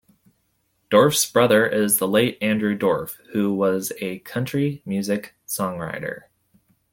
[0.89, 6.23] Dorff's brother is the late Andrew Dorff who was a country music songwriter.